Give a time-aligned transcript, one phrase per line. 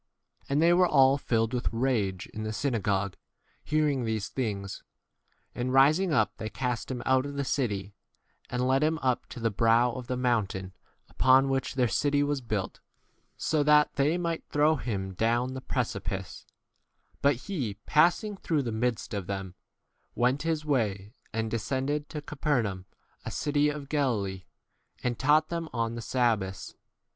[0.49, 3.15] And they were all filled with rage in the synagogue,
[3.63, 4.83] hearing these 29 things;
[5.53, 7.93] and rising up they cast him out of the city,
[8.49, 10.73] and led him up to the brow of the mountain
[11.07, 12.79] upon which their city was built,
[13.37, 16.47] so that they might 1 throw him 80 down the precipice;
[17.21, 19.53] but he, pass ing through the midst of them,
[20.13, 22.87] 81 went his way, and descended to Capernaum,
[23.23, 24.45] a city of Galilee,
[25.03, 26.75] and taught them on the sabbaths.